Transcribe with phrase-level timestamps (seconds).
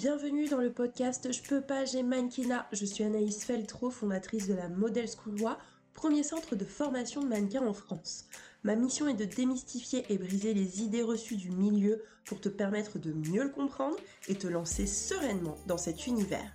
[0.00, 2.66] bienvenue dans le podcast Je peux pas, j'ai mannequinat.
[2.72, 5.58] Je suis Anaïs Feltro, fondatrice de la Model School Loi,
[5.92, 8.24] premier centre de formation de mannequins en France.
[8.64, 12.98] Ma mission est de démystifier et briser les idées reçues du milieu pour te permettre
[12.98, 13.96] de mieux le comprendre
[14.28, 16.50] et te lancer sereinement dans cet univers.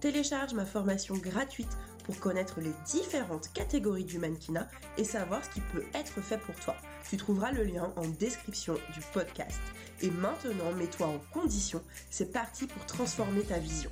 [0.00, 5.60] Télécharge ma formation gratuite pour connaître les différentes catégories du mannequinat et savoir ce qui
[5.72, 6.76] peut être fait pour toi.
[7.10, 9.60] Tu trouveras le lien en description du podcast.
[10.00, 11.82] Et maintenant, mets-toi en condition.
[12.10, 13.90] C'est parti pour transformer ta vision.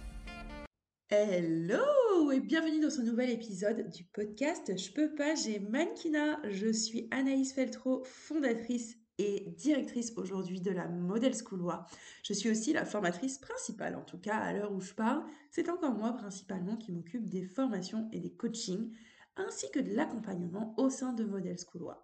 [1.09, 6.41] Hello et bienvenue dans ce nouvel épisode du podcast Je peux pas, j'ai mannequinat.
[6.49, 11.73] Je suis Anaïs Feltro, fondatrice et directrice aujourd'hui de la Model School
[12.23, 15.25] Je suis aussi la formatrice principale, en tout cas à l'heure où je parle.
[15.51, 18.93] C'est encore moi principalement qui m'occupe des formations et des coachings,
[19.37, 21.95] ainsi que de l'accompagnement au sein de Model School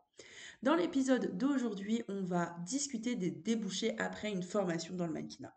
[0.62, 5.54] Dans l'épisode d'aujourd'hui, on va discuter des débouchés après une formation dans le mannequinat.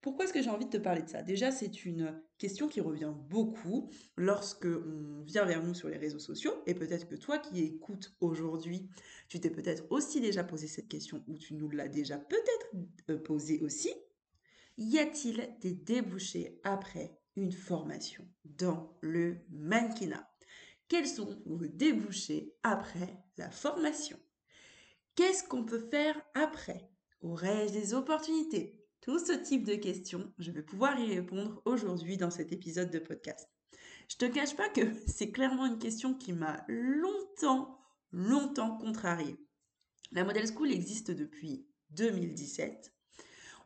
[0.00, 1.22] Pourquoi est-ce que j'ai envie de te parler de ça?
[1.22, 6.20] Déjà, c'est une question qui revient beaucoup lorsque on vient vers nous sur les réseaux
[6.20, 8.88] sociaux, et peut-être que toi qui écoutes aujourd'hui,
[9.28, 12.68] tu t'es peut-être aussi déjà posé cette question, ou tu nous l'as déjà peut-être
[13.10, 13.92] euh, posée aussi.
[14.76, 20.30] Y a-t-il des débouchés après une formation dans le mannequinat?
[20.86, 24.18] Quels sont vos débouchés après la formation?
[25.16, 26.88] Qu'est-ce qu'on peut faire après?
[27.20, 28.77] Aurais-je des opportunités?
[29.00, 32.98] Tout ce type de questions, je vais pouvoir y répondre aujourd'hui dans cet épisode de
[32.98, 33.48] podcast.
[34.08, 37.78] Je te cache pas que c'est clairement une question qui m'a longtemps,
[38.12, 39.36] longtemps contrariée.
[40.12, 42.92] La Model School existe depuis 2017.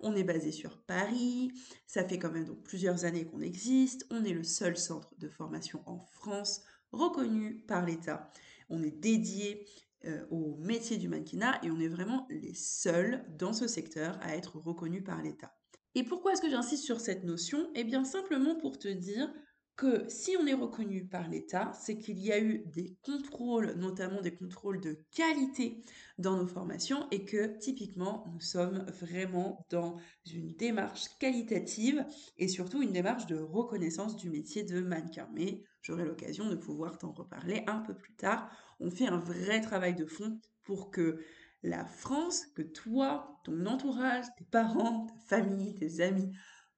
[0.01, 1.53] On est basé sur Paris,
[1.87, 5.83] ça fait quand même plusieurs années qu'on existe, on est le seul centre de formation
[5.87, 8.31] en France reconnu par l'État.
[8.69, 9.65] On est dédié
[10.05, 14.37] euh, au métier du mannequinat et on est vraiment les seuls dans ce secteur à
[14.37, 15.55] être reconnus par l'État.
[15.95, 17.71] Et pourquoi est-ce que j'insiste sur cette notion?
[17.75, 19.33] Eh bien simplement pour te dire
[19.77, 24.21] que si on est reconnu par l'État, c'est qu'il y a eu des contrôles, notamment
[24.21, 25.81] des contrôles de qualité
[26.19, 29.97] dans nos formations et que typiquement nous sommes vraiment dans
[30.31, 32.05] une démarche qualitative
[32.37, 35.29] et surtout une démarche de reconnaissance du métier de mannequin.
[35.35, 38.51] Mais j'aurai l'occasion de pouvoir t'en reparler un peu plus tard.
[38.79, 41.21] On fait un vrai travail de fond pour que
[41.63, 46.33] la France, que toi, ton entourage, tes parents, ta famille, tes amis,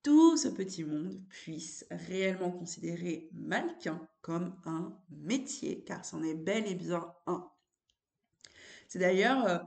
[0.05, 6.67] tout ce petit monde puisse réellement considérer mannequin comme un métier, car c'en est bel
[6.69, 7.51] et bien un.
[8.87, 9.59] C'est d'ailleurs euh,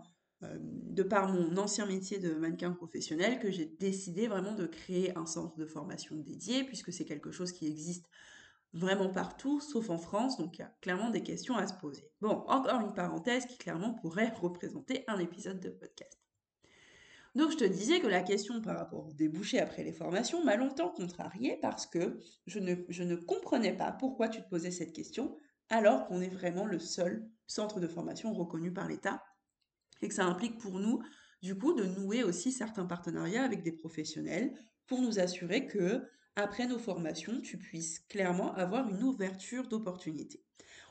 [0.44, 5.18] euh, de par mon ancien métier de mannequin professionnel que j'ai décidé vraiment de créer
[5.18, 8.06] un centre de formation dédié, puisque c'est quelque chose qui existe
[8.74, 12.12] vraiment partout, sauf en France, donc il y a clairement des questions à se poser.
[12.22, 16.17] Bon, encore une parenthèse qui clairement pourrait représenter un épisode de podcast.
[17.38, 20.56] Donc je te disais que la question par rapport au débouché après les formations m'a
[20.56, 22.18] longtemps contrariée parce que
[22.48, 25.38] je ne, comprenais pas pourquoi tu te posais cette question
[25.70, 29.24] alors qu'on est vraiment le seul centre de formation reconnu par l'État
[30.02, 31.00] et que ça implique pour nous
[31.44, 34.52] du coup de nouer aussi certains partenariats avec des professionnels
[34.88, 40.44] pour nous assurer que après nos formations, tu puisses clairement avoir une ouverture d'opportunités.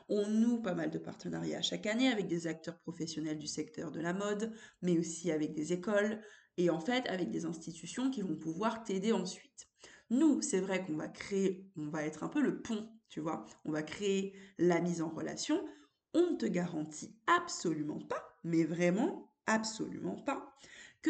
[0.09, 3.99] On noue pas mal de partenariats chaque année avec des acteurs professionnels du secteur de
[3.99, 6.21] la mode, mais aussi avec des écoles
[6.57, 9.67] et en fait avec des institutions qui vont pouvoir t'aider ensuite.
[10.09, 13.45] Nous, c'est vrai qu'on va créer, on va être un peu le pont, tu vois,
[13.65, 15.65] on va créer la mise en relation.
[16.13, 20.53] On ne te garantit absolument pas, mais vraiment absolument pas,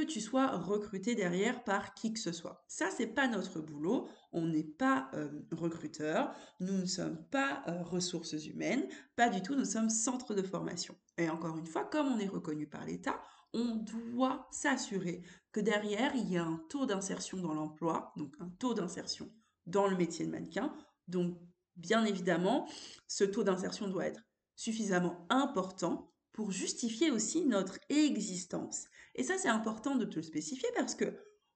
[0.01, 2.63] tu sois recruté derrière par qui que ce soit.
[2.67, 4.07] Ça, c'est pas notre boulot.
[4.31, 6.33] On n'est pas euh, recruteur.
[6.59, 8.87] Nous ne sommes pas euh, ressources humaines.
[9.15, 9.55] Pas du tout.
[9.55, 10.95] Nous sommes centre de formation.
[11.17, 13.19] Et encore une fois, comme on est reconnu par l'État,
[13.53, 15.21] on doit s'assurer
[15.51, 19.31] que derrière, il y a un taux d'insertion dans l'emploi, donc un taux d'insertion
[19.65, 20.73] dans le métier de mannequin.
[21.07, 21.37] Donc,
[21.75, 22.67] bien évidemment,
[23.07, 24.21] ce taux d'insertion doit être
[24.55, 26.11] suffisamment important
[26.51, 28.85] justifier aussi notre existence.
[29.15, 31.13] Et ça, c'est important de te le spécifier parce que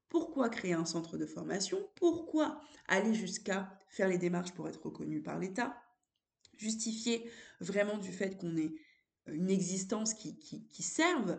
[0.09, 1.79] pourquoi créer un centre de formation?
[1.95, 5.81] Pourquoi aller jusqu'à faire les démarches pour être reconnu par l'État?
[6.57, 7.29] Justifier
[7.59, 8.73] vraiment du fait qu'on ait
[9.27, 11.37] une existence qui, qui, serve,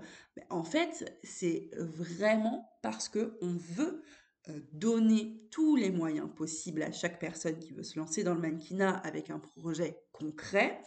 [0.49, 4.03] en fait, c'est vraiment parce qu'on veut
[4.49, 8.41] euh, donner tous les moyens possibles à chaque personne qui veut se lancer dans le
[8.41, 10.81] mannequinat avec un projet concret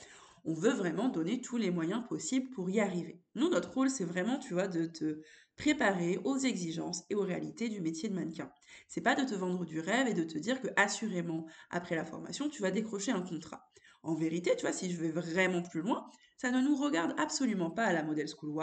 [0.45, 3.21] on veut vraiment donner tous les moyens possibles pour y arriver.
[3.33, 5.21] Nous, notre rôle, c'est vraiment, tu vois, de te
[5.57, 8.51] préparer aux exigences et aux réalités du métier de mannequin.
[8.87, 12.05] C'est pas de te vendre du rêve et de te dire que, assurément, après la
[12.05, 13.69] formation, tu vas décrocher un contrat.
[14.03, 16.05] En vérité, tu vois, si je vais vraiment plus loin,
[16.37, 18.53] ça ne nous regarde absolument pas à la Model School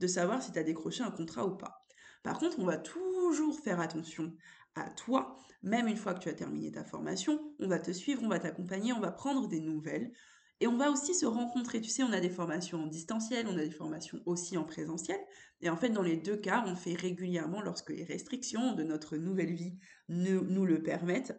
[0.00, 1.84] de savoir si tu as décroché un contrat ou pas.
[2.22, 4.32] Par contre, on va toujours faire attention
[4.74, 8.22] à toi, même une fois que tu as terminé ta formation, on va te suivre,
[8.22, 10.12] on va t'accompagner, on va prendre des nouvelles.
[10.60, 11.80] Et on va aussi se rencontrer.
[11.80, 15.18] Tu sais, on a des formations en distanciel, on a des formations aussi en présentiel.
[15.60, 19.16] Et en fait, dans les deux cas, on fait régulièrement, lorsque les restrictions de notre
[19.16, 21.38] nouvelle vie nous, le permettent,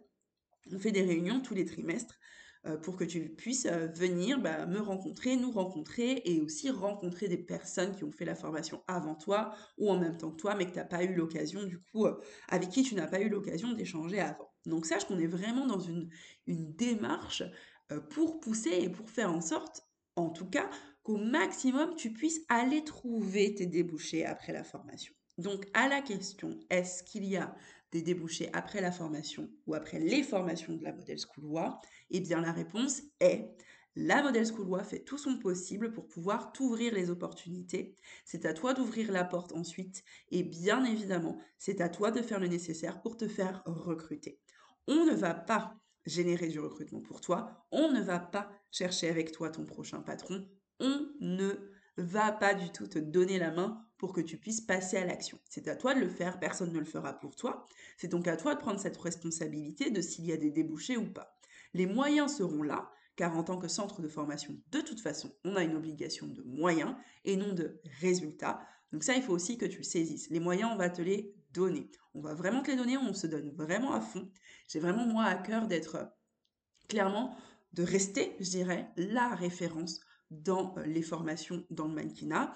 [0.72, 2.18] on fait des réunions tous les trimestres
[2.66, 7.28] euh, pour que tu puisses euh, venir bah, me rencontrer, nous rencontrer et aussi rencontrer
[7.28, 10.54] des personnes qui ont fait la formation avant toi ou en même temps que toi,
[10.54, 13.20] mais que tu n'as pas eu l'occasion, du coup, euh, avec qui tu n'as pas
[13.20, 14.52] eu l'occasion d'échanger avant.
[14.66, 16.08] Donc sache qu'on est vraiment dans une
[16.46, 17.42] démarche
[18.10, 19.82] pour pousser et pour faire en sorte,
[20.16, 20.68] en tout cas,
[21.02, 25.14] qu'au maximum, tu puisses aller trouver tes débouchés après la formation.
[25.38, 27.54] Donc, à la question, est-ce qu'il y a
[27.92, 31.70] des débouchés après la formation ou après les formations de la Model School
[32.10, 33.48] Eh bien, la réponse est
[34.00, 37.96] la Model School fait tout son possible pour pouvoir t'ouvrir les opportunités.
[38.24, 40.04] C'est à toi d'ouvrir la porte ensuite.
[40.30, 44.38] Et bien évidemment, c'est à toi de faire le nécessaire pour te faire recruter.
[44.86, 45.74] On ne va pas
[46.08, 47.66] générer du recrutement pour toi.
[47.70, 50.46] On ne va pas chercher avec toi ton prochain patron.
[50.80, 51.52] On ne
[51.96, 55.38] va pas du tout te donner la main pour que tu puisses passer à l'action.
[55.48, 57.66] C'est à toi de le faire, personne ne le fera pour toi.
[57.96, 61.12] C'est donc à toi de prendre cette responsabilité de s'il y a des débouchés ou
[61.12, 61.38] pas.
[61.74, 65.56] Les moyens seront là, car en tant que centre de formation, de toute façon, on
[65.56, 66.94] a une obligation de moyens
[67.24, 68.60] et non de résultats.
[68.92, 70.30] Donc ça, il faut aussi que tu le saisisses.
[70.30, 71.34] Les moyens, on va te les
[72.14, 74.30] On va vraiment te les donner, on se donne vraiment à fond.
[74.68, 76.04] J'ai vraiment, moi, à cœur d'être euh,
[76.88, 77.36] clairement,
[77.72, 80.00] de rester, je dirais, la référence
[80.30, 82.54] dans euh, les formations dans le mannequinat.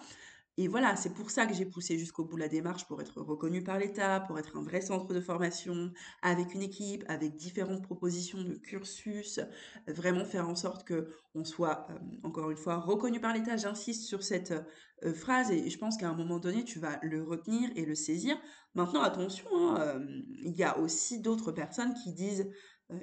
[0.58, 3.64] Et voilà, c'est pour ça que j'ai poussé jusqu'au bout la démarche pour être reconnu
[3.64, 8.43] par l'État, pour être un vrai centre de formation, avec une équipe, avec différentes propositions
[8.43, 9.40] de cursus,
[9.87, 13.56] vraiment faire en sorte que on soit, euh, encore une fois, reconnu par l'État.
[13.56, 14.52] J'insiste sur cette
[15.04, 17.94] euh, phrase et je pense qu'à un moment donné, tu vas le retenir et le
[17.94, 18.37] saisir.
[18.75, 22.50] Maintenant, attention, hein, euh, il y a aussi d'autres personnes qui disent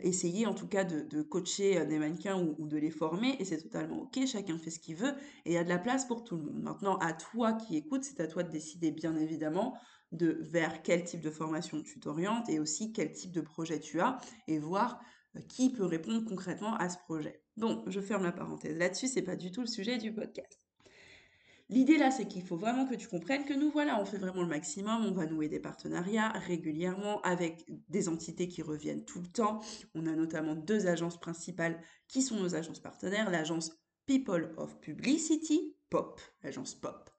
[0.01, 3.61] essayer en tout cas de, coacher euh, des mannequins ou, de les former et c'est
[3.61, 5.13] totalement ok, chacun fait ce qu'il veut
[5.45, 6.61] et il y a de la place pour tout le monde.
[6.61, 9.75] Maintenant, à toi qui écoutes, c'est à toi de décider bien évidemment
[10.11, 13.99] de vers quel type de formation tu t'orientes et aussi quel type de projet tu
[13.99, 14.99] as et voir
[15.35, 17.43] euh, qui peut répondre concrètement à ce projet.
[17.57, 20.68] Bon, je ferme la parenthèse là-dessus, c'est pas du tout le sujet du podcast.
[21.69, 24.41] L'idée là, c'est qu'il faut vraiment que tu comprennes que nous, voilà, on fait vraiment
[24.41, 29.27] le maximum, on va nouer des partenariats régulièrement avec des entités qui reviennent tout le
[29.27, 29.61] temps.
[29.93, 33.71] On a notamment deux agences principales qui sont nos agences partenaires, l'agence
[34.07, 37.11] People of Publicity, POP, l'agence POP,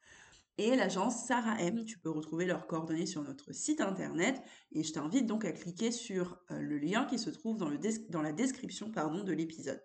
[0.58, 1.85] et l'agence Sarah M.
[1.85, 4.43] Tu peux retrouver leurs coordonnées sur notre site internet
[4.73, 7.70] et je t'invite donc à cliquer sur euh, le lien qui se trouve dans,
[8.20, 9.81] la description pardon, de l'épisode.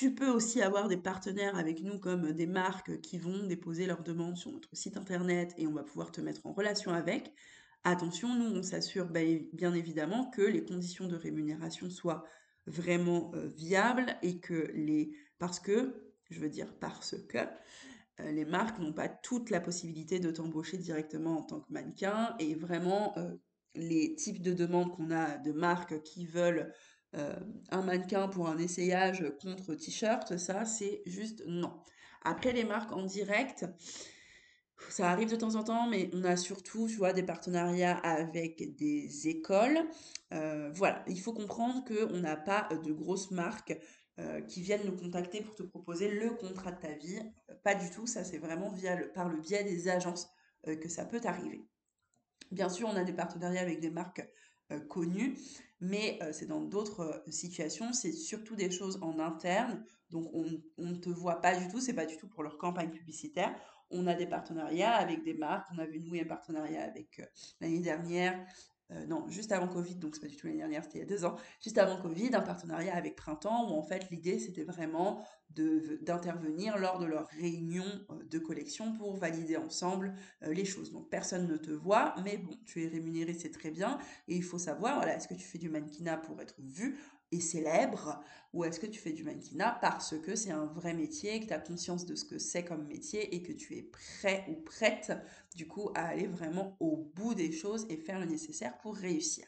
[0.00, 4.02] Tu peux aussi avoir des partenaires avec nous comme des marques qui vont déposer leurs
[4.02, 7.34] demandes sur notre site internet et on va pouvoir te mettre en relation avec.
[7.84, 12.24] Attention, nous, on s'assure ben, bien évidemment que les conditions de rémunération soient
[12.64, 15.14] vraiment euh, viables et que les...
[15.38, 17.36] Parce que, je veux dire parce que,
[18.20, 22.34] euh, les marques n'ont pas toute la possibilité de t'embaucher directement en tant que mannequin
[22.38, 23.34] et vraiment euh,
[23.74, 26.72] les types de demandes qu'on a de marques qui veulent
[27.16, 27.34] euh,
[27.70, 31.72] un mannequin pour un essayage contre t-shirt, ça c'est juste non.
[32.22, 33.66] Après les marques en direct,
[34.88, 38.76] ça arrive de temps en temps, mais on a surtout, tu vois, des partenariats avec
[38.76, 39.80] des écoles.
[40.32, 43.76] Euh, voilà, il faut comprendre qu'on n'a pas de grosses marques
[44.20, 47.20] euh, qui viennent nous contacter pour te proposer le contrat de ta vie.
[47.64, 50.28] Pas du tout, ça c'est vraiment via par le biais des agences
[50.64, 51.66] que ça peut arriver.
[52.52, 54.28] Bien sûr, on a des partenariats avec des marques
[54.88, 55.36] connues,
[55.80, 60.44] mais euh, c'est dans d'autres euh, situations, c'est surtout des choses en interne, donc on,
[60.78, 63.54] ne te voit pas du tout, c'est pas du tout pour leur campagne publicitaire.
[63.90, 67.24] On a des partenariats avec des marques, on a vu nouer un partenariat avec euh,
[67.60, 68.44] l'année dernière
[68.92, 71.04] euh, non, juste avant Covid, donc c'est pas du tout l'année dernière, c'était il y
[71.04, 74.64] a deux ans, juste avant Covid, un partenariat avec Printemps, où en fait l'idée c'était
[74.64, 80.92] vraiment d'intervenir lors de leur réunion euh, de collection pour valider ensemble euh, les choses.
[80.92, 84.44] Donc personne ne te voit, mais bon, tu es rémunéré, c'est très bien, et il
[84.44, 86.98] faut savoir, voilà, est-ce que tu fais du mannequinat pour être vu?
[87.32, 88.20] Et célèbre
[88.52, 91.52] ou est-ce que tu fais du mannequinat parce que c'est un vrai métier, que tu
[91.52, 95.12] as conscience de ce que c'est comme métier et que tu es prêt ou prête
[95.54, 99.46] du coup à aller vraiment au bout des choses et faire le nécessaire pour réussir?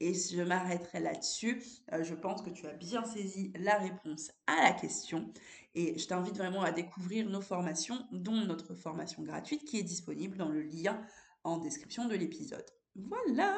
[0.00, 1.62] Et je m'arrêterai là-dessus.
[1.92, 5.32] Euh, je pense que tu as bien saisi la réponse à la question.
[5.76, 10.36] Et je t'invite vraiment à découvrir nos formations, dont notre formation gratuite qui est disponible
[10.36, 11.00] dans le lien
[11.44, 12.66] en description de l'épisode.
[12.96, 13.56] Voilà,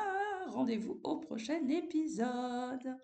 [0.49, 2.95] rendez-vous au prochain épisode.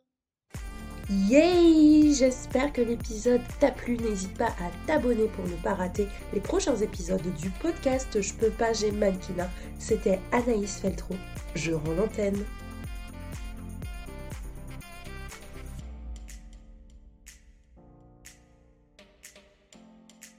[1.11, 3.97] Yay J'espère que l'épisode t'a plu.
[3.97, 8.51] N'hésite pas à t'abonner pour ne pas rater les prochains épisodes du podcast Je peux
[8.51, 9.51] pas, j'ai mannequinat.
[9.81, 11.17] C'était Anaïs Feltro.
[11.57, 12.45] Je rends l'antenne.